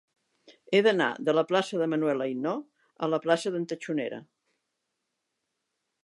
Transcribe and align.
He 0.75 0.77
d'anar 0.85 1.09
de 1.27 1.33
la 1.39 1.43
plaça 1.51 1.81
de 1.81 1.87
Manuel 1.91 2.23
Ainaud 2.25 2.63
a 3.07 3.09
la 3.15 3.19
plaça 3.25 3.51
d'en 3.57 3.67
Taxonera. 3.73 4.23